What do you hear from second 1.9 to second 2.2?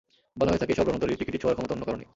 নেই।